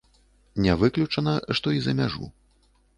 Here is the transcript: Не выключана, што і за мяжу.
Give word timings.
Не 0.65 0.77
выключана, 0.81 1.37
што 1.61 1.77
і 1.79 1.87
за 1.87 1.99
мяжу. 2.01 2.35